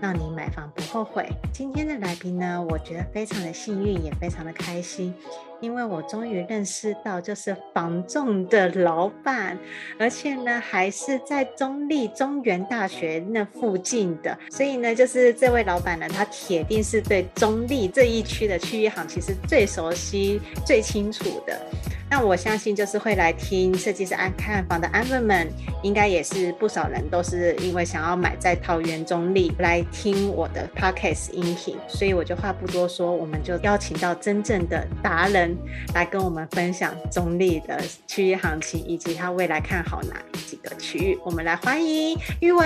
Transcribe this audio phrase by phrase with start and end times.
[0.00, 1.28] 让你买房不后悔。
[1.52, 5.14] 今天的来宾呢，我觉得非常的幸运，也非常的开心，
[5.60, 9.58] 因为我终于认识到就是房仲的老板，
[9.98, 21.60] 而且呢还是在中立中原大学那附近的，所以呢就是这位老板呢，他铁定是对中立这一区的区域行情是最熟悉、最清楚的。
[22.08, 25.48] 那我相信，就是会来听设计师爱看房的安粉们，
[25.82, 35.45] 应该也是不少人都是因为想要买在桃园中立来听我的 podcast 音频，所以我就话不多说，我们就邀请到真正的达人
[35.94, 41.18] 来跟我们分享中立的区域行情，以及他未来看好哪几个区域。
[41.24, 42.64] 我们来欢迎玉文。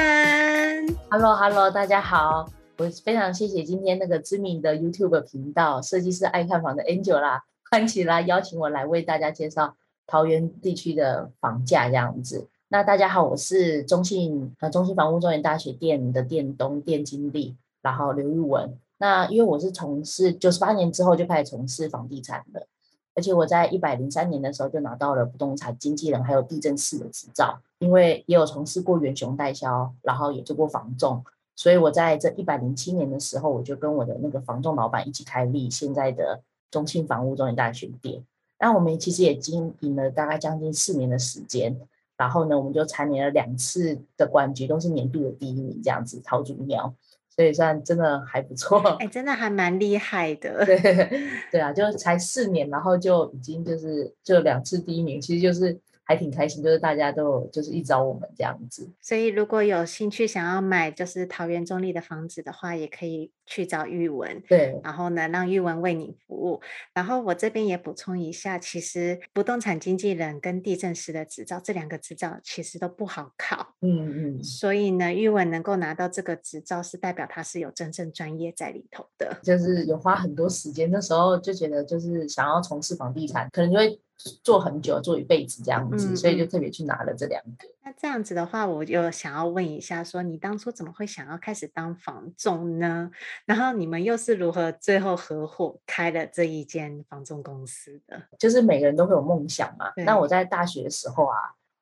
[1.10, 2.46] Hello，Hello，大家好，
[2.78, 7.42] 我非常谢谢今天那个知名的 YouTube 频道设计师爱看房的 Angel 啦。
[7.70, 12.48] 欢起来邀请我来为大家介绍桃园地区的房价这样子。
[12.68, 18.76] 那大家好，我是中信呃中信房屋中原大学店的店东店经理，然后刘玉文。
[18.98, 22.66] 那因为我是从事九十八年之后就开始从事房地产的，
[23.20, 27.60] 而且我在一百零三年的时候就拿到了不动产经纪人还有地震士的执照。
[27.80, 31.22] 因为也有从事过远雄代销，然后也做过房仲，
[31.54, 36.40] 所以我在这一百零七年的时候，我就跟我的那个房仲老板一起开立现在的。
[36.70, 38.24] 中信房屋中原大学店，
[38.60, 41.76] 那我们其实也经营了大概将近四年的时间，
[42.16, 46.94] 然后呢，我们就蝉联了两次的冠军，都是年度的第一名，这样子桃竹苗，
[47.40, 48.80] 所以算真的还不错。
[48.98, 50.62] 哎、欸，真的还蛮厉害的。
[50.66, 50.78] 对
[51.50, 55.80] 对啊，就才四年，然后就已经就是就两次第一名，其实就是。
[56.10, 64.42] 还挺开心，就是大家都就是一找我们这样子，所以如果有兴趣想要买就是桃园中立的房子的话，也可以去找玉文。
[64.48, 66.60] 对，然后呢，让玉文为你服务。
[66.92, 73.76] 然后我这边也补充一下，其实不动产经纪人跟地震师的执照这两个执照其实都不好考。
[73.80, 74.42] 嗯嗯。
[74.42, 80.90] 所以呢，玉文能够拿到这个执照，是代表他是有真正专业在里头的，就是有花很多时间。
[80.90, 84.00] 那时候就觉得，就是想要从事房地产，可能就会。
[84.42, 87.66] 做很久，做一辈子这样子，嗯、所以就特别去拿了这两个。
[87.82, 93.10] 那这样子的话，我就想要问一下，说你当初怎么会想要开始当房仲呢？
[93.46, 98.22] 然后你们又是如何最后合伙开了这一间房仲公司的？
[98.38, 99.92] 就是每个人都会有梦想嘛。
[100.04, 101.36] 那我在大学的时候啊，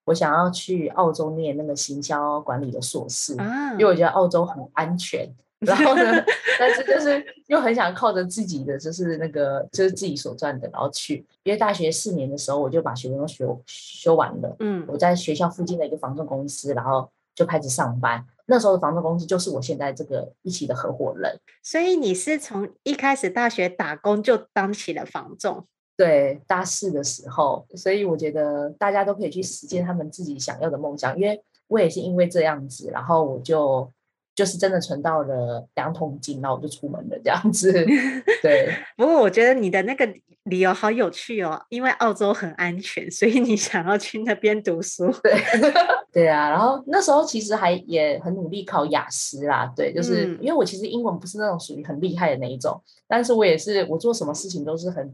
[0.04, 5.28] 我想要去澳洲念那个行销管理的硕士，啊、因为我觉得澳洲很安全。
[5.60, 6.24] 然后呢，
[6.56, 11.26] 但是就是又很想靠着自己的，就是那个就是自己所赚的，然后去。
[11.42, 14.54] 因为大学四年的时候，我就把学分都学修完了。
[14.60, 18.24] 嗯，我在学校附近的一个房仲公司，然后就开始上班。
[18.46, 21.36] 那时候的房仲公司就是我现在这个一起的合伙人。
[21.62, 25.66] 所以你是从一开始大学打工就当起了房仲？
[25.96, 27.66] 对，大四的时候。
[27.74, 33.90] 所以我觉得大家都可以去实现他们自己想要的梦想，因为我也是因为这样子，然后我就。
[34.38, 37.72] 就是真的存到了两桶金，然后我就出门了这样子。
[38.40, 40.08] 对，不过我觉得你的那个
[40.44, 45.10] 理由好有趣哦，因为澳洲很安全，所以你想要去那边读书。
[45.24, 45.34] 对，
[46.12, 46.48] 对啊。
[46.48, 49.72] 然后那时候其实还也很努力考雅思啦。
[49.74, 55.12] 对，就是、嗯、因为我其实英文不是那种属于很厉害的那一种，但是我也是我做什么事情都是很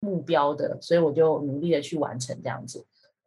[0.00, 2.84] 目标的，所以我就努力的去完成这样子。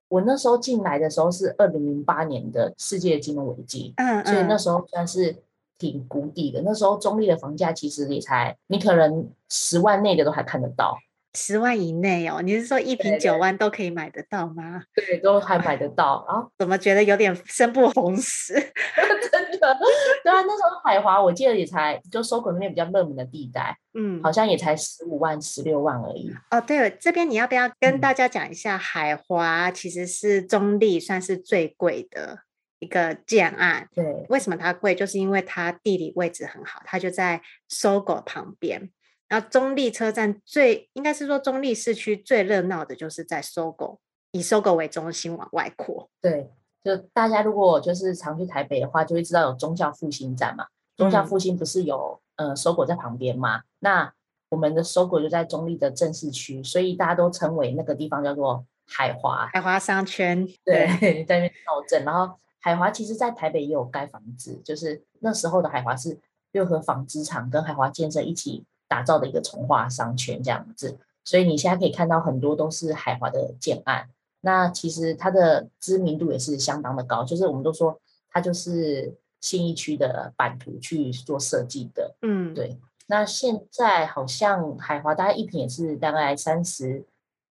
[0.09, 5.35] 我那时候进来的时候是二零零八年的世界金融危机，嗯，嗯，所以那时候算是
[5.77, 6.61] 挺谷底的。
[6.63, 10.97] 那时候中立的房价其实也才，你可能十万内的都还看得到，
[11.35, 12.41] 十万以内哦。
[12.41, 14.81] 你是说一瓶九万都可以买得到吗？
[14.95, 16.25] 对，对，都还买得到。
[16.27, 18.53] 然后怎么觉得有点生不逢时？
[20.23, 26.31] 对啊，那时候海华我记得也才就 SOGO 那边比较热门的地带，嗯，好像也才十五万、十六万而已。
[26.51, 32.39] 哦，对了，这边你要不要跟大家讲一下，嗯、海华其实是中立算是最贵的
[32.79, 33.89] 一个建案。
[33.93, 34.95] 对，为什么它贵？
[34.95, 38.89] 就是因为它地理位置很好，它就在 SOGO 旁边。
[39.27, 43.99] 然后中立车站最应该是说中立市区最热闹的就是在 SOGO，
[44.31, 46.09] 以 SOGO 为中心往外扩。
[46.19, 46.49] 对。
[46.83, 50.67] 就大家如果就是常去台北的话，就会知道有宗教复兴站嘛。
[50.95, 53.61] 宗教复兴不是有呃 SOGO 在旁边吗？
[53.79, 54.13] 那
[54.49, 59.47] 我们的 SOGO 就在中立的正市区，所以大家都称为那个地方叫做海华。
[59.53, 60.87] 海华商圈，对，
[61.27, 62.03] 在那边闹镇。
[62.03, 66.19] 然后海华其实在台北也有盖房子，就是那时候的海华是
[66.51, 70.97] 六合纺织厂跟海华建设一起打造的一个从化商圈这样子。
[71.23, 74.09] 所以你现在可以看到很多都是海华的建案。
[74.41, 77.99] 那其实它的知名度也是相当的高，就是我们都说
[78.29, 82.15] 它就是信义区的版图去做设计的。
[82.21, 82.77] 嗯，对。
[83.07, 87.03] 那现在好像海华大概一平也是大概三十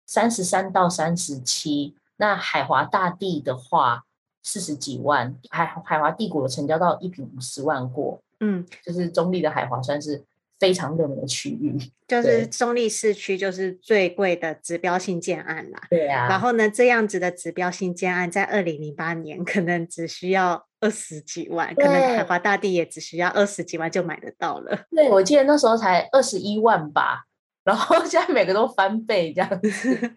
[0.06, 1.96] 三十三到三十七。
[2.18, 4.04] 那海华大地的话，
[4.44, 5.36] 四十几万。
[5.50, 8.20] 海海华帝国的成交到一平五十万过。
[8.40, 10.24] 嗯，就是中立的海华算是
[10.60, 11.78] 非常热门的区域，
[12.08, 15.80] 就是中立市区就是最贵的指标性建案啦。
[15.90, 24.86] 对啊，然后呢，这样子的指标性建案在二零零八年 可能只需要二十几万，可能海华大地也只需要二十几万就买得到了。
[24.90, 27.26] 对，我记得那时候才二十一万吧，
[27.64, 30.12] 然后 现在每个都翻倍这样子。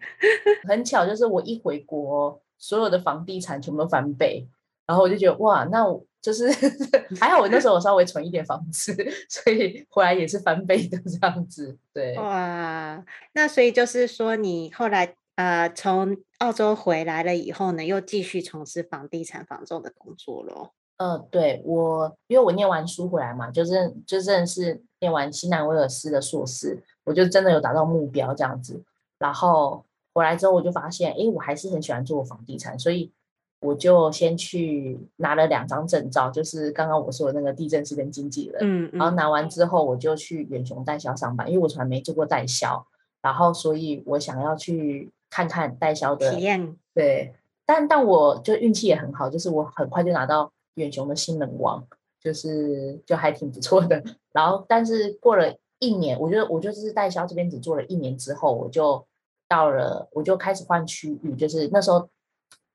[0.67, 4.47] 很巧，就是我一回国，所有的房地产全部都翻倍，
[4.87, 6.03] 然后我就觉得哇，那我。
[6.21, 6.47] 就是
[7.19, 8.95] 还好，我那时候我稍微存一点房子，
[9.27, 11.75] 所以回来也是翻倍的这样子。
[11.91, 13.03] 对，哇，
[13.33, 20.73] 那所以就是说，你后来呃从澳洲回来了以后呢，又继续从事房地产房仲的工作咯。
[20.97, 28.83] 呃，对我，因为我念完书回来嘛，就是就真的是念完新南威尔斯的硕士，我就真的有达到目标这样子。
[29.17, 29.83] 然后
[30.13, 33.11] 回来之后，我就发现，哎，我还是很喜欢做房地产，所以。
[33.61, 38.57] 我就先去拿了两张证照，就是刚刚我说的那个地震师跟经纪人。
[38.59, 42.83] 嗯，嗯，然后拿完之后，我就去远雄代销上班，因为我从来没做过代销，
[43.21, 46.75] 然后所以我想要去看看代销的体验。
[46.95, 51.85] 对，但但我就运气也很好，就是我很快就拿到远雄的新人王，
[52.19, 54.03] 就是就还挺不错的。
[54.33, 59.05] 然后，但是过了一年，我觉得我就是代销这边只做了一年之后，我就
[59.47, 62.09] 到了，我就开始换区域，就是那时候。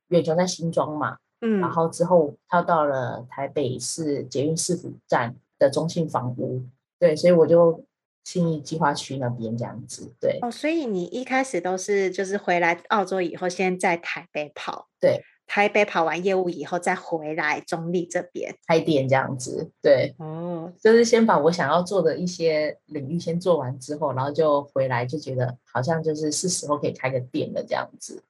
[0.08, 6.62] 远雄在新庄嘛，嗯，然后之后他到了台北市捷运市府站的中信房屋，
[6.98, 7.84] 对，所以我就
[8.24, 10.38] 信义计划区那边这样子，对。
[10.42, 28.22] 哦，所以你一开始都是就是回来澳洲以后，先在台北跑，对，台北跑完业务以后再回来中立这边开店这样子，对，哦，就是先把我想要做的一些领域先做完之后，然后就回来就觉得好像就是是时候可以开个店了这样子，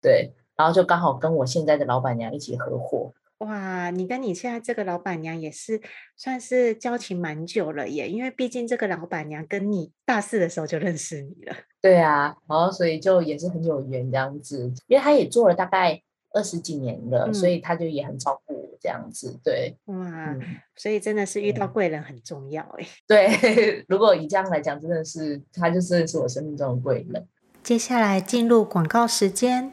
[0.00, 0.32] 对。
[0.62, 3.12] 然后就刚好跟我现在的老板娘一起合伙。
[3.38, 5.80] 哇，你跟你现在这个老板娘也是
[6.16, 11.56] 算是交情蛮久了耶，因为毕竟这个老板娘跟你大四的时候就认识你了。
[11.80, 16.00] 对啊，然后所以就也是很有缘这样子，因为她也做了大概
[16.32, 19.36] 二十几年了，嗯、所以她就也很照顾我这样子。
[19.42, 19.96] 对，哇，
[20.34, 20.40] 嗯、
[20.76, 22.86] 所以真的是遇到贵人很重要哎。
[23.08, 27.26] 对， 如果以这样来讲，真的是她就是是我生命中的贵人。
[27.64, 29.72] 接下来进入广告时间。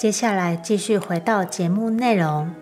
[0.00, 2.54] 接下来继续回到节目内容。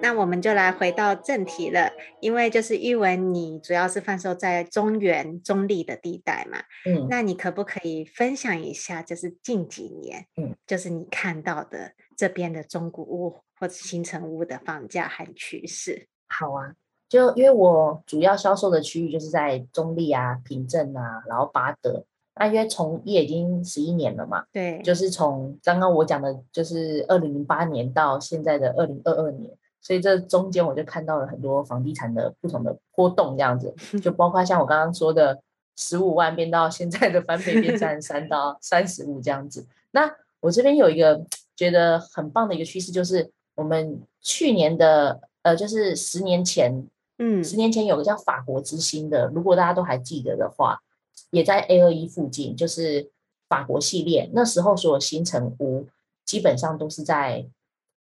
[0.00, 1.90] 那我们就来回到正题了，
[2.20, 16.06] 因为就是玉文，你主要是贩售在中原、中立的地带嘛，嗯，那你可不可以分享一下，就是近几年，嗯，就是你看到的这边的中古屋或者新城屋的房价和趋势？
[16.28, 16.72] 好啊，
[17.08, 22.04] 就因为我主要销售的区域就是在中立啊、平镇啊，然后八德，
[22.38, 29.50] 那因为从业已经十一年了嘛，对，就是从刚刚我讲的，就是二零零八年到现在的二零二二年。
[29.80, 35.40] 所以这中间我就看到了很多房地产的不同的波动，这样子， 就包括像我刚刚说的
[35.76, 39.64] 十五万变到现在的翻倍变三十三 到三十五这样子。
[39.92, 41.24] 那我这边有一个
[41.54, 46.84] 觉得很棒的一个趋势，就是我们去年的呃，就是十年前，
[47.18, 50.80] 嗯，十年前有个叫法国之星的，如果大家都还记得的话，
[51.30, 53.10] 也在 A 二一附近，就是
[53.48, 55.86] 法国系列，那时候所有新城屋
[56.24, 57.48] 基本上都是在。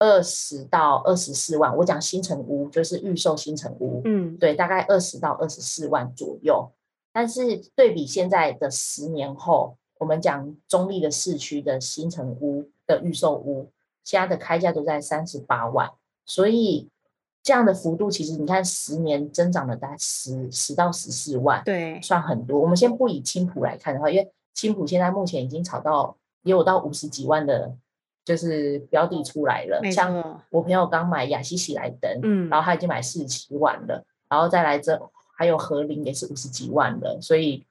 [0.02, 6.73] 二十到二十四万，我讲新城屋就是预售新城屋，嗯，对，大概二十到二十四万左右。
[7.12, 13.71] 但是对比现在的十年后，我们讲中立的市区的新城屋的预售屋，
[14.02, 15.90] 现在的开价都在三十八万，
[16.25, 16.88] 所以
[17.50, 22.61] 这样的幅度其实你看十年增长了大概十十到十四万，对，算很多。
[22.61, 27.75] 我们先不以青浦来看的话，因为青浦现在目前已经炒到也有到五十几万的。
[28.23, 37.64] 就是标的出来了，像我朋友刚买雅西喜来登，嗯，然后他已经买四十七万了，然后再来这还有和林也是五十几万的，所以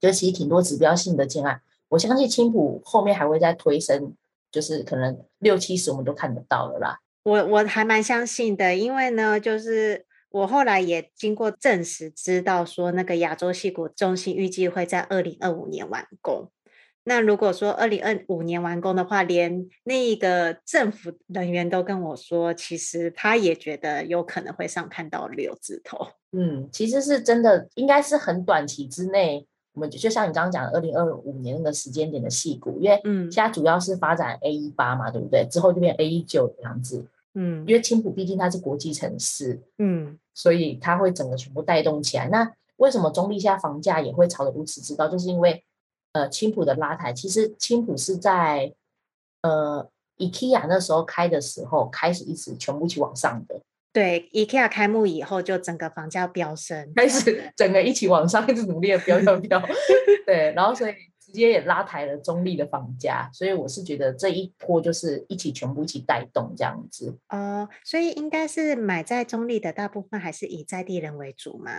[0.00, 1.60] 就其实挺多指标性的建案。
[1.88, 4.14] 我相信青浦后面还会再推升，
[4.50, 6.98] 就是可能六七十我们都看得到了啦。
[7.26, 16.52] 我我还蛮相信的，因为呢，就是我后来也经过证实，知道说那个亚洲戏骨中心预计会在二零二五年完工。
[17.02, 26.06] 那如果说二零二五年完工的话，连那一个政府人员都跟我说，其实他也觉得有可能会上看到六字头。
[26.30, 35.44] 嗯，其实是真的，应该是很短期之内，我们就，就像你刚刚讲的二零二五年那个时间点的戏谷，因为嗯，现在主要是发展 A 一八嘛，对不对？
[35.50, 37.04] 之后就变 A 一九这样子。
[37.36, 42.28] 嗯，因为青浦毕竟它是国际城市，嗯，所以它会整个全部带动起来。
[42.28, 45.06] 那为什么中立下房价也会炒得如此之高？
[45.06, 45.62] 就是因为。
[46.12, 48.72] 呃，青浦的拉抬，其实青浦是在
[49.42, 53.60] 呃，IKEA 那时候开的时候开始一直全部一起往上的。
[53.92, 59.62] 对，IKEA 开幕以后，就整个房价飙升，开始整个一起往上，一直努力的飙飙飙。
[60.24, 67.10] 对，然后所以直接也拉抬了中立的房价，所以我是觉得这一波就是一起全部一起带动这样子。
[67.28, 71.70] 哦、呃，所以应该是买在中立的大部分还是以在地人为主嘛？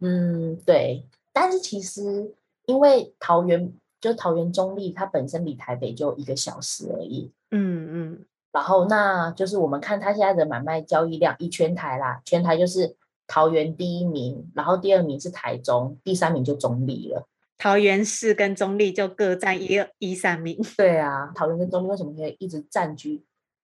[0.00, 1.06] 嗯，对。
[1.32, 2.34] 但是其实
[2.66, 3.72] 因为桃园。
[4.02, 7.30] 就桃园中立，它本身离台北就一个小时而已。
[7.52, 12.96] 嗯嗯，然后那就是我们看它现在的买卖交易量，一圈台啦，全台就是
[13.28, 17.28] 桃园第一名，然后第二名是台中，第三名就中立了。
[17.62, 20.58] 桃园市跟中立就各占一二一三名。
[20.76, 23.22] 对啊，桃园跟中立为什么可以一直占据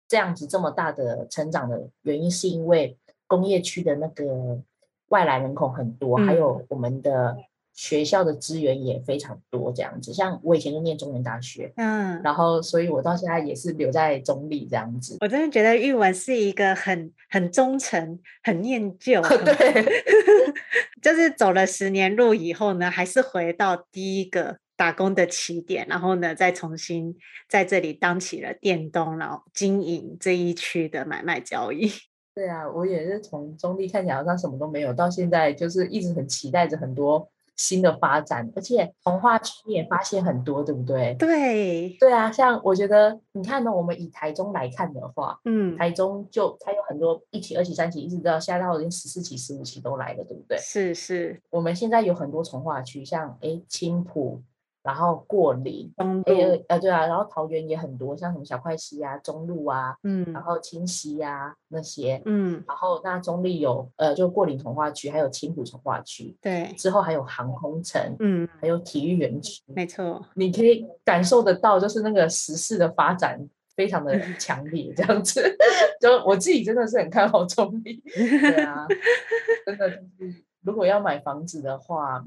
[0.09, 2.99] 这样子这么大的成长的原因，是因为
[3.29, 4.61] 工业区的那个
[5.11, 7.37] 外来人口很多，嗯、还有我们的。
[7.77, 15.17] 学校的资源也非常多，这样子，像我以前就念中原大学，嗯，然后所以我到现在也是留在中立这样子。
[15.21, 20.05] 我真的觉得玉文是一个很很忠诚、很念旧， 对，
[21.05, 27.15] 就是走了十年路以后呢，还是回到第一个打工的起点，然后呢，再重新
[27.47, 31.93] 在这里当起了店东，然后经营这一区的买卖交易。
[32.35, 37.31] 对啊，我也是从中立看起来好像什么都没有，到现在就是一直很期待着很多。
[37.57, 41.15] 新的发展，而且从化区也发现很多，对不对？
[41.19, 50.59] 对，对啊，像我觉得，你看呢，我们以台中来看的话，嗯，台中就它有很多一期、二期、三期，一直到现在到已经十四期、十五期都来了，对不对？
[50.59, 54.43] 是是，我们现在有很多从化区，像哎青埔、
[54.85, 56.25] 然后过岭，中路，
[56.69, 73.41] 呃，对啊，然后桃园也很多，像什么小块溪啊、中路啊，嗯，然后清溪啊那些，嗯，然后那中立有，呃，就过岭童话区，还有青埔重划区，对，之后还有航空城，嗯，还有体育园区，没错，你可以感受得到，就是那个时事的发展
[73.75, 75.43] 非常的 强烈，这样子，
[75.99, 78.87] 就我自己真的是很看好中立， 对啊，
[79.65, 79.89] 真的
[80.19, 82.23] 就是如果要买房子的话。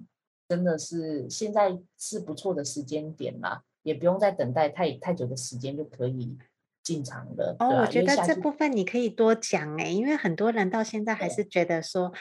[0.47, 6.37] 真的是现在是不错的时间点啦，也不用再等待太太久的时间就可以
[6.83, 7.55] 进场了。
[7.59, 12.13] 哦，啊、我觉得这部分你可以多讲哎，因为很多人到现在还是觉得说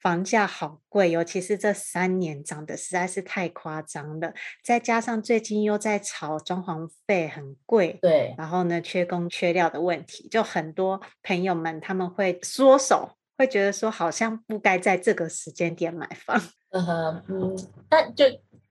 [0.00, 16.40] 房价好贵，尤其是这三年涨得实在是太夸张了，再加上最近又在炒装潢费很贵，对，然后呢缺工缺料的问题，就很多朋友们他们会缩手，会觉得说好像不该在这个时间点买房。
[16.70, 17.56] 嗯哼嗯，
[17.88, 18.24] 但就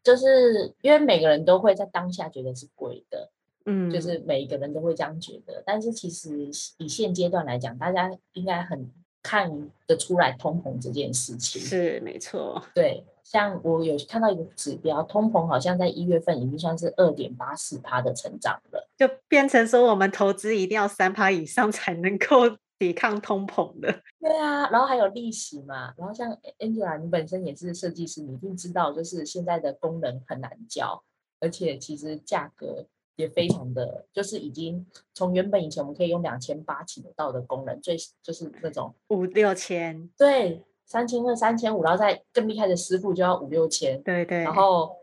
[0.03, 3.31] 就是因为每个人都会在当下觉得是贵的，
[3.65, 5.63] 嗯，就是每一个人都会这样觉得。
[5.65, 8.91] 但是其实以现阶段来讲，大家应该很
[9.21, 11.61] 看得出来通膨这件事情。
[11.61, 22.57] 是没错，对，像我有看到一个指标，通膨好像在一月份已经算是二点八四趴的成长了，就变成说我们投资一定要三趴以上才能够。
[22.83, 23.87] 抵抗通膨的，
[24.19, 31.01] 对啊，然后还有利息嘛，然后像 Angela，你本身也是设计师，你一定知道，就是现在的工人很难交，
[31.39, 32.85] 而且其实价格
[33.15, 44.93] 也非常的，就是已经从原本以前我们可以用两千八请得到的工人，最就是那种五六千，对，三千二、三千五，然后再更厉害的师傅就要五六千，对对，然后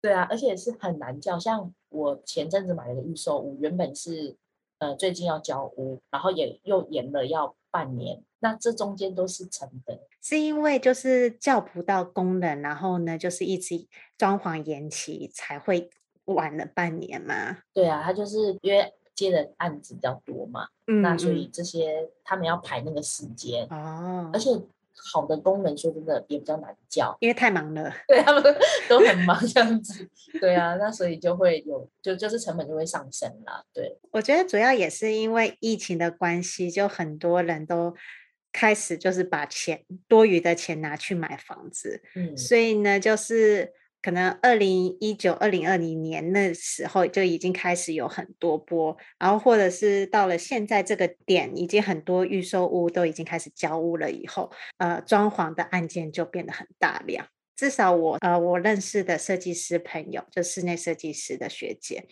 [0.00, 4.36] 对啊，而且是很难叫，像我前阵子买了个预售屋，原本是。
[4.84, 13.86] 呃，最近要交屋，然后也又延了要半年，那这中间都是成本，是因为就是叫不到工人，然后呢，就是一直
[14.18, 15.88] 装潢延期才会
[16.26, 17.58] 晚了半年嘛。
[17.72, 24.50] 对啊，他就是因为接的案子比较多嘛，嗯，那所以这些他们要排那个时间哦，而且。
[25.12, 28.42] 好的功能说真的也比较难叫，因为太忙了， 对他们
[28.88, 30.08] 都很忙这样子，
[30.40, 33.64] 对啊，那所以就会有就就是成本就会上升啦。
[33.72, 37.94] 对，我觉得主要也是因为疫情的关系，就很多人都
[38.52, 43.72] 开始就是把钱多余的钱拿去买房子，嗯，所以呢就是。
[44.04, 57.26] 可能二零一九、二零二零年那时候就已经开始有很多波，然后或者是到了现在这个点，已经很多预售屋都已经开始交屋了以后，呃，装潢的案件就变得很大量。
[57.56, 62.06] 至少我呃我认识的设计师朋友，就室内设计师的学姐，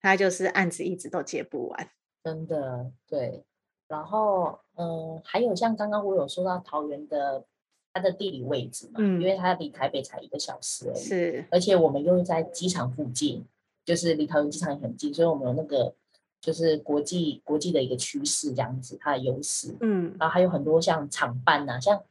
[0.00, 1.90] 她就是案子一直都接不完，
[2.24, 3.44] 真的对。
[3.86, 7.44] 然后嗯、还有像刚刚我有说到桃园的。
[7.94, 13.44] 它的地理位置嘛，嗯，因为它离台北才一个小时而已，是，而且我们又在机场附近，
[13.84, 15.94] 就是离桃园机场也很近，所以我们有那个
[16.40, 22.02] 就是国际国际的一个趋势这样子，它的优势，嗯，然后还有很多像厂办呐，像。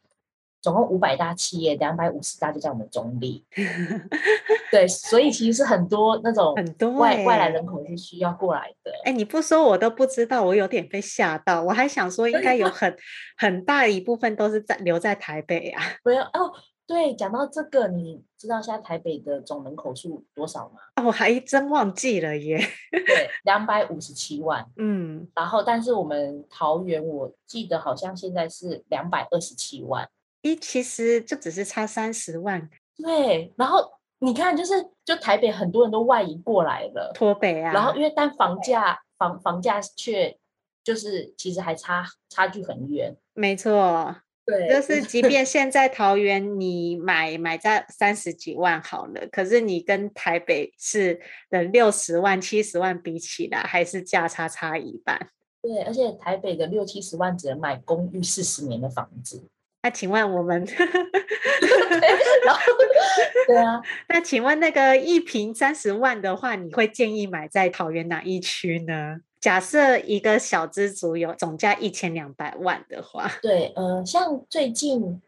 [0.64, 3.44] 总共五百大企业，两百五十大就在我们中坜。
[4.72, 8.92] 对，所以其实是很多那种很多外外来人口是需要过来的。
[9.04, 11.62] 哎，你不说我都不知道，我有点被吓到。
[11.62, 12.96] 我还想说，应该有很
[13.38, 15.84] 很大一部分都是在留在台北啊。
[16.06, 16.54] 没有哦，
[16.88, 20.80] 对，讲到这个，你知道现在台北的总人口数多少吗？
[20.96, 22.58] 哦，我还真忘记了耶。
[22.90, 24.66] 对，两百五十七万。
[24.78, 30.10] 嗯，然后但是我们桃园，我记得好像现在是两百二十七万。
[30.44, 33.52] 一其实就只是差三十万，对。
[33.58, 37.74] 然后你看，就是就台北很多人都外移过来了，脱北啊。
[37.74, 40.38] 然后因为但房价房房价却
[40.84, 43.16] 就是其实还差差距很远。
[43.34, 55.30] 没错，对，就是即便现在桃园你买买在三十几万好了，可是你跟台北市的六十万七十万比起来，还是价差差一半。
[55.62, 59.42] 对，而且台北的六七十万只能买公寓四十年的房子。
[59.84, 62.62] 那请问我们，然后
[63.48, 69.18] 对啊，那请问那个一平三十万的话，你会建议买在桃园哪一区呢？
[69.42, 75.22] 假设一个小资族有总价一千两百万的话，对，呃，像最近，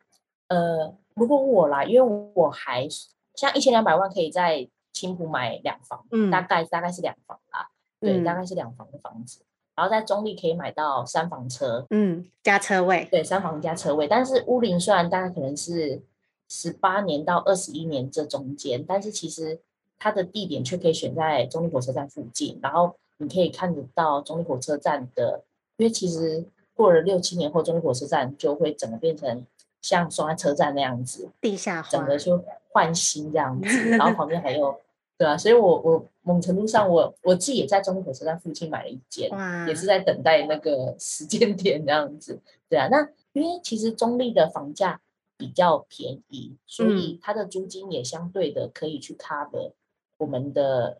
[0.47, 2.87] 呃，如果我啦，因为我还
[3.35, 7.67] 像一千两百万可以在青埔买两房，嗯，大概大概是两房啦，
[7.99, 9.41] 对，嗯、大概是两房的房子。
[9.75, 14.07] 然后在中立可以买到三房车，嗯，加车位，对，三房加车位。
[14.07, 16.01] 但是屋龄虽然大概可能是
[16.47, 19.59] 十八年到二十一年这中间，但是其实
[19.99, 22.57] 它的地点却可以选在中立火车站附近。
[22.63, 25.43] 然后你可以看得到中立火车站的，
[25.77, 29.45] 因为其实过了六七年后，中立火车站就会整个变成
[29.81, 33.89] 像双安车站那样子，地下化，整个就换新这样子。
[33.89, 34.79] 然后旁边还有
[35.17, 42.41] 对啊，所以我我某程度上我我自己也在中坜火车站附近买了一间，哇，也是在等待那个时间点这样子。
[42.67, 44.99] 对啊，那因为其实中立的房价
[45.37, 49.71] 比较便宜，所以它的租金也相对的可以去 cover
[50.17, 50.99] 我们的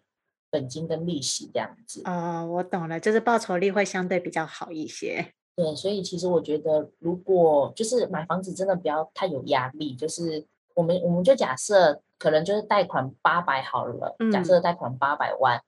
[0.50, 2.02] 本金跟利息这样子。
[2.06, 5.34] 哦，我懂了，就是报酬率会相对比较好一些。
[5.58, 10.46] 对，所以其实我觉得，如果就是买房子真的不要太有压力，就是
[10.76, 15.64] 我们我们就假设可能就是贷款八百好了，假设贷款八百万，嗯，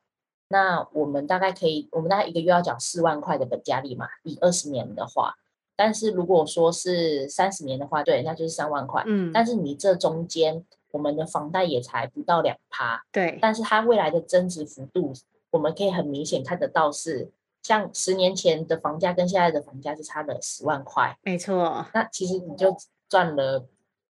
[0.50, 5.34] 那我们大概可以，我们大概一个月要缴四万块的本加利嘛，以二十年的话，
[5.76, 15.13] 但是如果说是三十年的话，对，那就是三万块，嗯，但是你这中间我们的房贷也才不到两趴，对，但是它未来的增值幅度，
[15.50, 17.32] 我们可以很明显看得到是。
[17.63, 21.86] 像十年前的房价跟现在的房价是差了十万块，没错。
[21.93, 22.74] 那其实你就
[23.10, 23.65] 赚了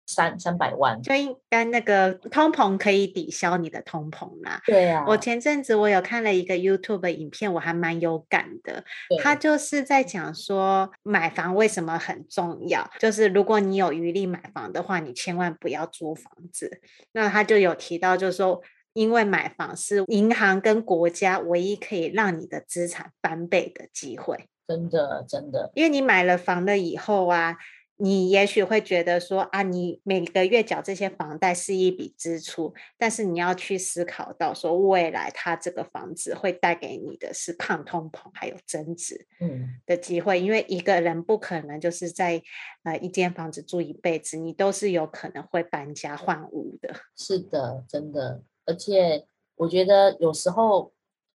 [0.07, 4.61] 三三百万，就应该那个通膨可以抵消你的通膨啦。
[4.67, 8.85] 对啊，我前阵子我有看了一个 YouTube 的影片，我还蛮有感的。
[9.23, 16.81] 他就是在讲说买房为什么很重要，就是如果你有余力买房的话，你千万不要租房子。
[17.13, 18.63] 那他就有提到，就是说。
[18.97, 25.73] 因为买房是银行跟国家唯一可以让你的资产翻倍的机会，真的真的。
[25.75, 27.57] 因为你买了房了以后啊，
[27.97, 42.43] 你也许会觉得说啊，你每个月缴这些房贷是一笔支出，但是你要去思考到说，未来它这个房子会带给你的是抗通膨还有增值嗯的机会，嗯、因为一个人不可能就是在
[42.83, 46.95] 呃一间房子住一辈子，你都是有可能会搬家换屋的。
[47.17, 48.43] 是的，真的。
[48.67, 49.27] 而且
[49.57, 50.93] 我觉得有时候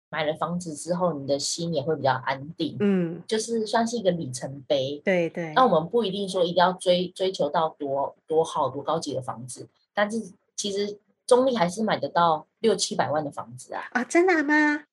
[0.10, 5.02] 买了房子之后，你的心也会比较安定，嗯，就是算是一个里程碑。
[5.06, 5.54] 对对。
[5.54, 13.84] 那我们不一定说一定要追追求到多多好多高级的房子，但是其实中立还是买得到六七百万的房子啊！
[13.92, 14.84] 啊，真的吗？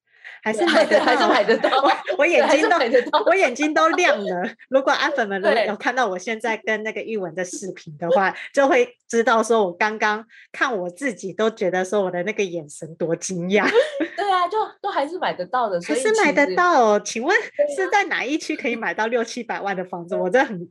[0.43, 1.71] 还是 买得到，还是买得到。
[2.19, 4.49] 我眼睛都，我眼睛都亮了。
[4.69, 13.69] 如果阿粉们有看到我现在跟那个玉文的视频的话，就会知道说我刚刚看我自己都觉得说我的那个眼神多惊讶。
[14.17, 17.01] 对啊，就都还是买得到的，还是买得到哦。
[17.05, 17.37] 请问
[17.77, 20.17] 是在哪一区可以买到六七百万的房子？
[20.17, 20.69] 我真的很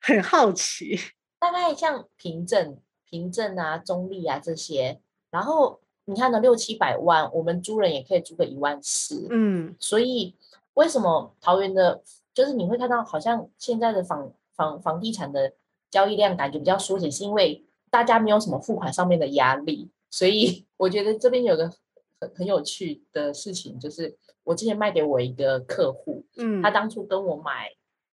[0.00, 0.98] 很好奇。
[1.38, 5.80] 大概像平镇、平镇啊、中立啊这些，然后。
[6.06, 9.26] 你看呢，六七百万，我们租人也可以租个一万四。
[9.30, 10.34] 嗯，所以
[10.74, 12.02] 为什么桃园的，
[12.34, 15.54] 就是你会看到好像现在的房房房地产的
[15.90, 19.90] 交易量感觉比较缩减，是因为大家没有什么付款上面的压力。
[20.10, 21.72] 所以我觉得这边有个
[22.20, 27.70] 很很有趣的事情，就是我之前卖给我一个客户，嗯，他当初跟我买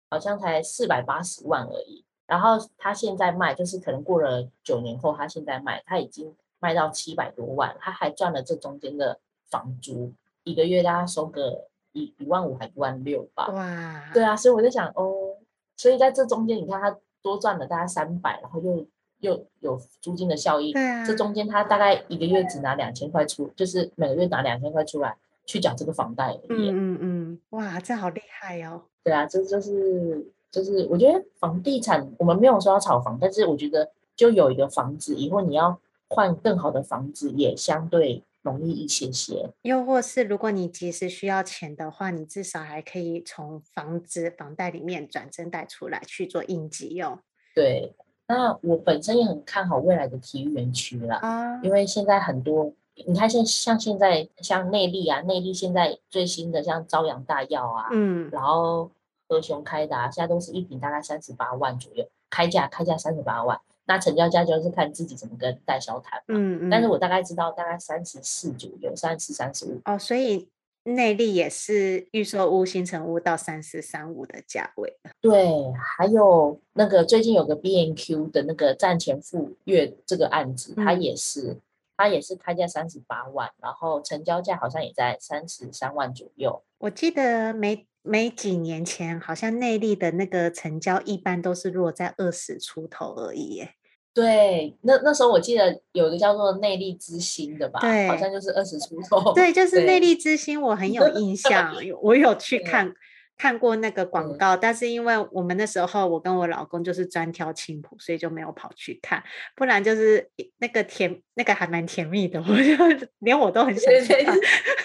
[0.09, 6.35] 好像才四百八十万而已，然后他现在卖，就是可能过了九年后，他现在卖，他已经。
[6.59, 10.11] 卖到七百多万，他还赚了这中间的房租，
[10.43, 13.47] 一个月大概收个一一万五还一万六吧。
[13.49, 15.35] 哇，对啊，所以我就想哦，
[15.75, 18.85] 所以在这中间，你看他多赚了大概三百，然后又
[19.19, 20.73] 又有租金的效益。
[20.73, 25.15] 对啊，这中间他大概一个月只拿两千块出，就是每个月拿两千块出来
[25.45, 26.37] 去缴这个房贷。
[26.49, 28.81] 嗯嗯嗯，哇，这好厉害哦。
[29.03, 35.79] 对啊，这就是就是我觉得房地产，我们没有说要炒房，但是我觉得就有一个房子，以后你要。
[36.09, 47.19] 换更好的房子也相对容易一些些，又或是如果你及时需要钱的话，你至少还可以从房子房贷里面转增贷出来去做应急用。
[47.53, 47.93] 对，
[48.27, 52.73] 那我本身也很看好未来的体育园区啦，啊，因为现在很多，
[53.05, 58.89] 你看现像现在像内地啊，内地现在最新的像朝阳大药啊，嗯，然后
[59.27, 63.59] 和雄开达现在都是一平大概三十八万左右，开价开价三十八万。
[63.87, 69.81] 那成交价就是看自己怎么跟代销谈嘛，嗯嗯，但是我大概知道大概三十四左右，三十三十五。
[69.85, 70.49] 哦，所以
[70.83, 74.97] 内力也是预售屋、新成屋到三四三五的价位。
[75.21, 81.61] 对，还有那个最近有个 B N Q 的那个战前赴月这个案子，它也是，嗯、
[81.95, 86.61] 它也是开价三十八万，然后成交价好像也在三十三万左右。
[86.79, 87.87] 我记得没。
[88.03, 93.73] 没几年前，好像内地的那个成交一般都是落在二十出头而已耶。
[94.21, 99.33] 对，那那时候我记得有一个叫做内力之星的吧，对，好像就是二十出头。
[99.33, 102.93] 对，就 是内力之星，我很有印象，我有去看。
[103.39, 109.23] 看过那个广告，嗯，但是因为我们那时候我跟我老公就是专挑青浦，所以就没有跑去看。
[109.55, 110.27] 不然就是
[110.57, 114.35] 那个甜，那个还蛮甜蜜的， 我就连我都很想去看。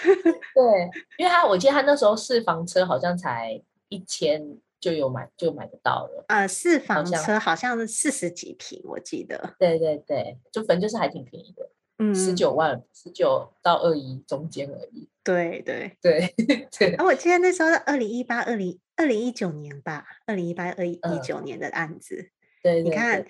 [0.54, 4.42] 对，因为他我记得他那时候试房车好像才一千
[4.82, 6.24] 就有买就买得到了。
[6.26, 9.54] 呃，四房车好像是四十几平，我记得。
[9.56, 11.70] 对对对，就反正就是还挺便宜的。
[11.98, 15.08] 嗯，十九万，十九到二一中间而已。
[15.22, 16.34] 对对对
[16.76, 16.94] 对。
[16.98, 22.30] 啊，我记得那时候是二零一八、二零二零一九年吧，二零一八、二零一九年的案子。
[22.60, 23.24] 对，你看，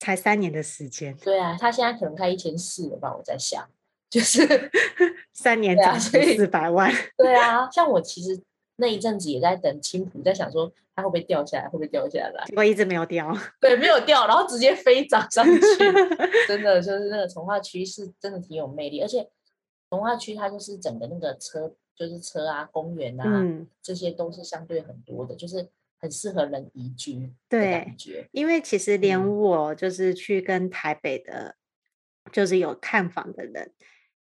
[0.00, 1.16] 才三年的时间。
[1.18, 3.14] 对啊，他现在可能开一千四了吧？
[3.16, 3.70] 我在想，
[4.10, 4.42] 就是
[5.32, 6.92] 三年涨四百万。
[7.16, 8.42] 对啊， 像我其实。
[8.80, 12.44] 那一阵子也在等青浦，在想说它会不会掉下来，会不会掉下来？
[12.46, 15.60] 结果一直没有掉，对，没有掉，然后直接飞涨上去，
[16.46, 19.28] 真的就是那个从化区是真的挺有魅力，而且
[19.90, 27.14] 从化区它就是整个那个车，就是车啊、公园啊、嗯，这些都是相对很多的，就是很适合人宜居
[27.48, 28.12] 的感觉。
[28.12, 31.56] 对，因为其实连我就是去跟台北的，
[32.24, 33.72] 嗯、就是有看房的人。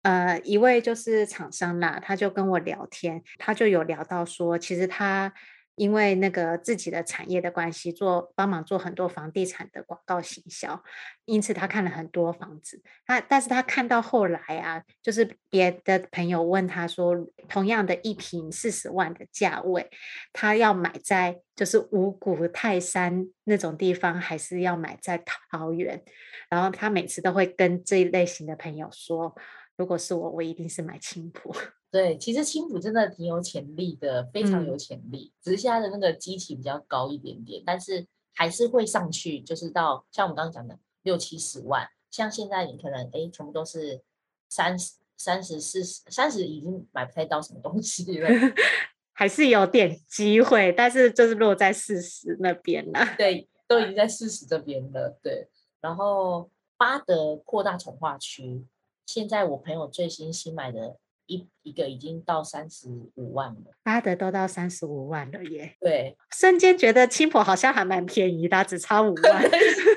[0.01, 5.33] 呃，一位就是厂商啦，他就跟我聊天，他就有聊到说，其实他
[5.75, 10.81] 因为那个自己的产业的关系，做帮忙做很多房地产的广告行销，
[11.25, 12.81] 因此他看了很多房子。
[13.05, 17.13] 他但是他看到后来啊，就是别的朋友问他说，
[17.49, 19.89] 同样的一坪四十万的价位，
[20.31, 26.01] 他要买在就是五股泰山那种地方，还是要买在桃园？
[26.49, 29.35] 然后他每次都会跟这一类型的朋友说。
[29.79, 31.55] 如果是我，我一定是买青浦。
[31.89, 35.31] 对，其实青浦真的挺有潜力的，非常有潜力。
[35.33, 41.87] 嗯、只是现在的那个基期比较高一点点，但是还是会上去，就是到像我们刚刚讲的六七十万。
[42.11, 44.01] 像现在你可能哎，全部都是
[44.49, 48.27] 三十、三十、四十、三十，已经买不太到什么东西了。
[49.13, 52.99] 还是有点机会，但是就是落在四十那边了。
[53.17, 55.17] 对，都已经在四十这边了。
[55.23, 55.47] 对，
[55.79, 58.65] 然后巴德扩大从化区。
[59.11, 60.95] 现在我朋友最新新买的
[61.25, 65.75] 一一个已经到三十五万了，八德都到三十五万了耶！
[65.79, 69.41] 对，瞬间觉得青浦好像还蛮便宜的，只差五万。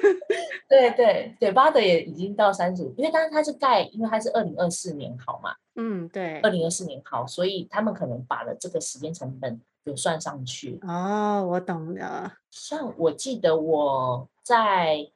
[0.66, 5.54] 对对对，巴德也已经到三十五，因为当时它是盖，因为它是二零二四年好嘛。
[5.74, 10.78] 嗯，对，二零二四年好，所以他们可能把了这个时间成本有算上去。
[10.88, 12.32] 哦，我懂了。
[12.50, 15.06] 像我记得我在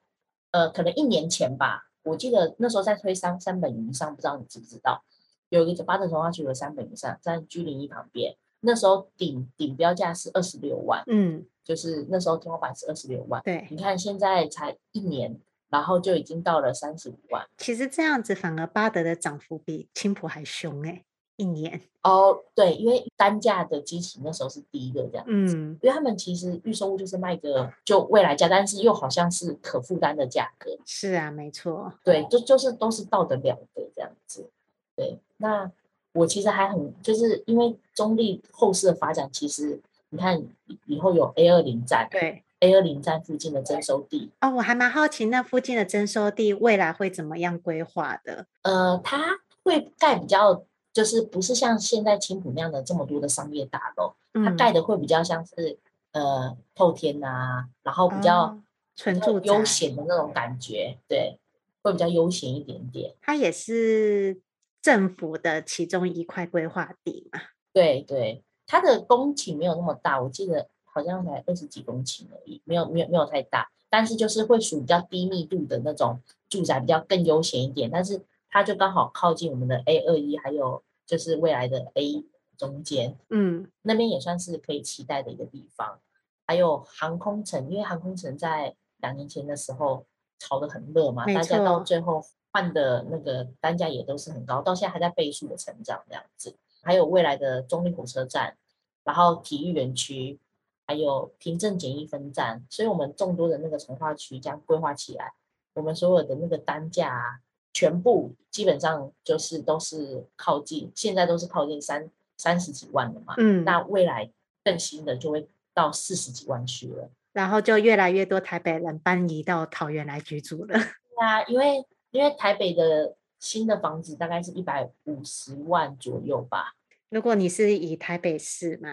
[0.51, 1.85] 呃，可能一年前吧。
[2.07, 5.03] 我记得那时候在推三三本云上，不知道你知不知道，
[5.49, 8.37] 有一个八德重划区有三本云上，在居零一旁边。
[8.61, 13.43] 那时候顶顶标价是二十六万，嗯，就是那时候天花板是二十六万。
[13.45, 15.39] 对，你看现在才一年，
[15.69, 17.45] 然后就已经到了三十五万。
[17.59, 21.05] 其实这样子反而巴德的涨幅比青浦还凶哎、欸。
[21.37, 30.71] 一年哦，对，因为单价的基期那时候是低的，这样，嗯，因为他们其实预售物就是卖个就未来价，但是又好像是可负担的价格。
[30.85, 34.49] 是啊，没错，对，就就是都是到得了的这样子。
[34.95, 35.71] 对，那
[36.13, 40.43] 我其实还很就是因为中立后市的发展，其实你看
[40.87, 48.47] 以后有 A 二零站，对，A 二零站附近的征收地哦，我还蛮好奇那附近的征收地未来会怎么样规划的？
[48.63, 50.65] 呃，它会盖比较。
[50.97, 55.79] 就是不是像现在青浦那样的这么多的商业大楼，嗯，它盖的会比较像是
[56.13, 58.59] 呃透天啊，然后比较
[58.95, 61.39] 纯住悠闲的那种感觉，对，
[61.83, 63.15] 会比较悠闲一点点。
[63.21, 64.41] 它也是
[64.81, 67.41] 政府的其中一块规划地嘛？
[67.75, 78.23] 对对，它的公顷没有那么大，我记得好像才二十几公顷而已，没有没有没有太大，但是就是会属于比较低密度的那种住宅，比较更悠闲一点，但是。
[78.57, 82.25] 它就刚好靠近我们的 A 二一，还有就是未来的 A
[82.57, 86.01] 中间，嗯，那边也算是可以期待的一个地方。
[86.47, 90.07] 还有航空城，因为航空城在两年前的时候
[90.39, 96.57] 炒得很热嘛，大家到最后换的那个单价也都是很高，到现在还在倍数的成长这样子。
[96.83, 98.57] 还有未来的中立火车站，
[99.05, 100.41] 然后体育园区，
[100.87, 105.35] 还有平镇简易分站，所以我们众多的那个从化区这样规划起来，
[105.75, 107.41] 我们所有的那个单价啊。
[107.77, 113.35] 全部基本上就是都是靠近，现在都是靠近三三十几万了嘛。
[113.37, 114.31] 嗯，那未来
[114.65, 120.79] 更新的就会到四十几万去了，然后就越来越多台北人搬移到桃园来居住了。
[121.15, 126.73] 对啊，因为因为台北的新的房子大概是一百五十万左右吧。
[127.11, 128.89] 如果你是以台北市嘛，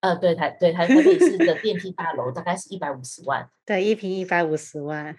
[0.00, 5.16] 呃，对台对台台北市的电梯大楼大概是一百五十万， 对，一平一百五十万。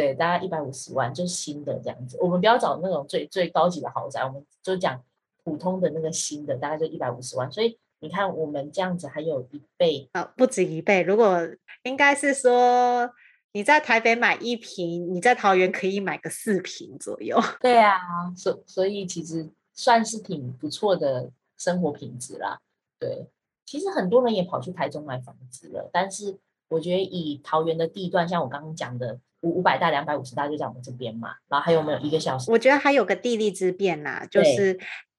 [0.00, 2.16] 对，大概一百五十万，就是新的这样子。
[2.22, 4.98] 我们不要找那种最最高级的豪宅，我们就讲
[5.44, 7.52] 普通的那个新的，大概就一百五十万。
[7.52, 11.02] 所以你看，我们这样子还有一倍呃、哦，不止一倍。
[11.02, 11.38] 如果
[11.82, 13.10] 应该是说
[13.52, 17.38] 你在台北买一平，你在桃园可以买个四平左右。
[17.60, 18.00] 对啊，
[18.34, 22.58] 所所以其实算是挺不错的生活品质啦。
[22.98, 23.26] 对，
[23.66, 26.38] 其实很多人也跑去台中买房子了，但是
[26.70, 31.34] 我觉得以桃园的地段，像我刚刚讲的五五百大、两百五十大就在我们这边嘛。
[31.48, 32.50] 然后还有没有一个小时？
[32.50, 34.78] 我觉得还有个地利之便呐，就是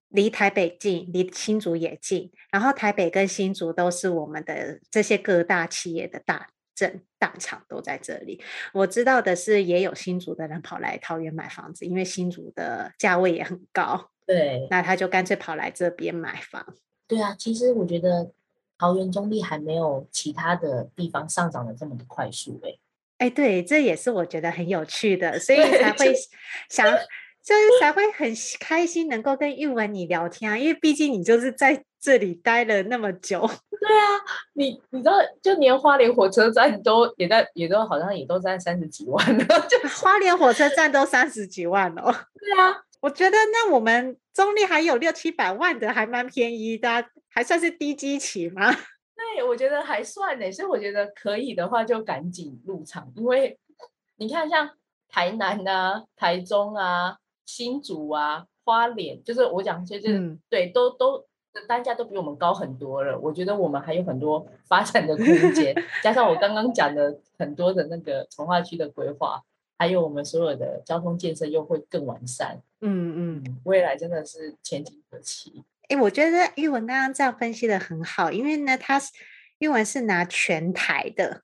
[0.10, 2.32] 离台北近，离新竹也近。
[2.52, 8.42] 然后台北跟新竹都是我们的这些各大企业的大镇大厂都在这里。
[8.74, 14.10] 我知道的是，也有新竹的人跑来桃园买房子，因为新竹的价位也很高。
[14.28, 16.76] 对，那他就干脆跑来这边买房。
[17.08, 18.32] 对啊，其实我觉得
[18.78, 22.80] 桃园中坜还没有其他的地方上涨的这么的快速诶。
[23.22, 26.12] 哎，对，这也是我觉得很有趣的，所以才会
[26.70, 26.92] 想，
[27.44, 33.42] 就是才会很开心能够跟玉文你聊天啊，因为毕竟你就是在这里待了那么久。
[33.80, 34.18] 对啊，
[34.54, 42.12] 你你知道，就连花莲火车站都也在，也都好像也都在三十几万了， 就花莲火车站都三十几万哦。
[42.40, 42.82] 对啊。
[43.02, 48.76] 我觉得那我们中立还有六七百万的，还蛮便宜的，还算是低基期吗？
[49.34, 53.58] 对，我觉得还算呢，所以我觉得可以的话就赶紧入场，因为
[54.18, 54.70] 你看像
[55.08, 61.26] 台南啊、台中啊、新竹啊、花莲，就是我讲就是、嗯、对，都都
[61.68, 63.18] 单价都比我们高很多了。
[63.20, 69.42] 我觉得我们还有很多发展的空间，加上我刚刚讲的很多的那个从化区的规划。
[69.78, 75.64] 还有我们所有的交通建设又会更完善，嗯嗯，未来真的是前景可期。
[75.92, 79.12] 哎，我觉得玉文刚刚这样分析的很好，因为呢，他是
[79.60, 81.42] 玉文是拿全台的，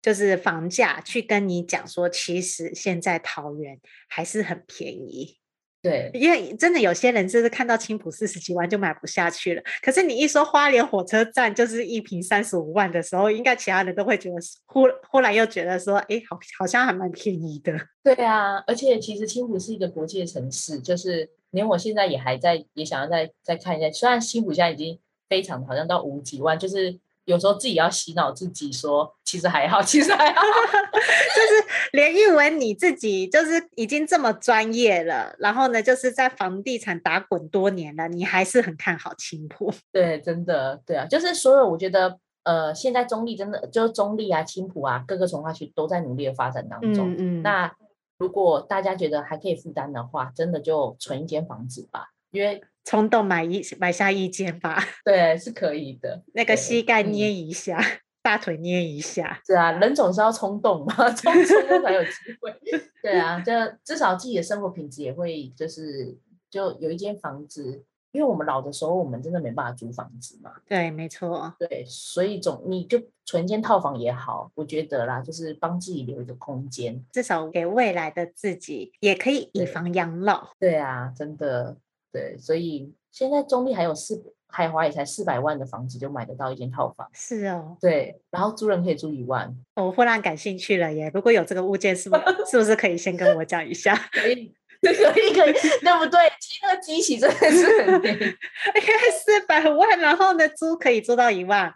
[0.00, 5.38] 就是房价去跟你讲说，其实现在桃园还是很便宜。
[5.82, 9.62] 对，因为真的有些人就是看到青浦四十几万就买不下去了。
[9.82, 17.76] 可是你一说花莲火车站就是一平三十五万的时候，应该其他人都会觉得忽忽然又觉得说，哎，好，好像还蛮便宜的。
[18.02, 23.90] 对啊，而且其实青浦是一个国际城市，就是连我现在也还在也想要再再看一下。
[23.90, 26.98] 虽然青埔现在已经非常好像到五几万，就是。
[27.28, 39.70] 有时候自己要洗脑自己说，其实还好，其实还好 就是连玉文你自己就是已经这么专业了，然后呢，就是在房地产打滚多年了，你还是很看好青浦。
[39.92, 47.12] 对，真的，对啊，就是所有我觉得，呃，现在中立真的就是中立啊、青浦啊，各个从化区都在努力的发展当中。
[47.12, 47.70] 嗯，嗯，那
[48.18, 52.62] 如果大家觉得还可以负担的话，真的就存一间房子吧，因为。
[52.84, 56.22] 冲动买一买下一间吧， 对，是可以的。
[56.32, 62.50] 那个膝盖捏一下，嗯、大腿捏一下，是啊，人总是要冲动嘛，冲冲动才有机会。
[63.02, 63.52] 对啊，就
[63.84, 66.16] 至少自己的生活品质也会，就是
[66.48, 70.52] 就有一间房子，因为我们老的时候，我们真的没办法租房子嘛。
[70.66, 71.54] 对，没错。
[71.58, 80.48] 对，所以总你就存间套房也好，我觉得啦，就是帮自己留一个空间，至少给未来的自己也可以以房养老。
[80.58, 81.76] 对，对啊，真的。
[82.10, 87.06] 对，所以现在中立还有四海华也才四百万的房子就买得到一间套房。
[87.12, 89.54] 是哦，对，然后租人可以租一万。
[89.76, 91.10] 我忽然感兴趣了耶！
[91.12, 93.94] 如果有这个物件，是不是是不是可以先跟我讲一下？
[94.10, 96.32] 可以，可以，可以，对不对？
[96.40, 101.74] 其实那个机器真的是很便宜，因为四百万，然后呢，租可以租到一万。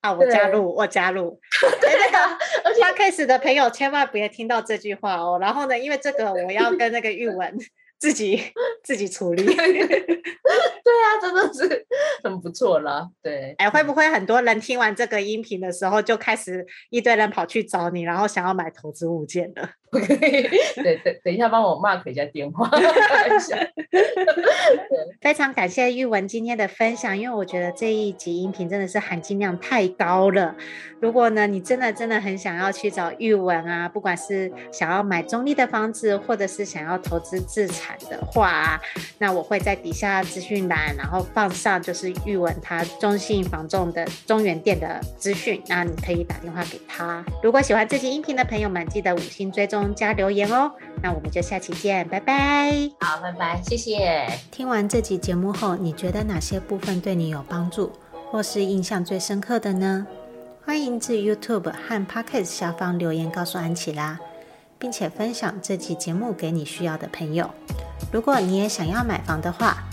[0.00, 1.40] 啊，我加入，我加入。
[1.82, 5.38] 那个，而且 Podcast 的朋友千万不要听到这句话哦。
[5.40, 7.56] 然后呢，因为这个我要跟那个玉文。
[7.98, 8.40] 自己
[8.82, 11.86] 自己处理， 对啊，真的是
[12.22, 13.08] 很不错啦。
[13.22, 19.68] 对，哎，会不会很多人听完这个音频的时候，就开始一堆人跑去找你，然后想要买投资物件的？
[19.94, 22.68] 对，等等一下，帮我 mark 一下电话。
[25.20, 30.56] 非常感谢玉文今天的分享，因为我觉得这一集音频真的是含金量太高了。
[31.00, 38.80] 如果呢，你真的真的很想要去找玉文啊，不管是想要买中立的房子，或者是想要投资自产的话，
[39.18, 47.24] 那我会在底下资讯栏，然后放上就是玉文他中信房仲的中原店的资讯，那你可以打电话给他。
[47.42, 49.84] 如果喜欢这集音频的朋友们，记得五星追踪。
[49.94, 52.72] 加留言哦，那我们就下期见，拜拜。
[53.00, 54.26] 好，拜拜，谢谢。
[54.50, 57.92] 听完这集节目后，你觉得哪些部分对你有帮助，
[58.30, 60.06] 或是印象最深刻的呢？
[60.64, 64.18] 欢迎至 YouTube 和 Podcast 下方留言告诉安琪拉，
[64.78, 67.50] 并且分享这期节目给你需要的朋友。
[68.12, 69.84] 如果你也想要买房的话，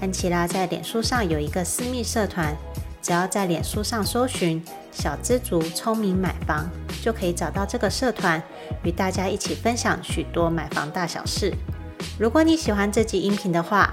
[0.00, 2.56] 安琪拉在脸书上有一个私密社团，
[3.02, 4.62] 只要在脸书上搜寻
[4.92, 6.68] “小知足聪明买房”，
[7.02, 8.42] 就可以找到这个社团。
[8.84, 11.52] 与大家一起分享许多买房大小事。
[12.18, 13.92] 如果你喜欢这集音频的话，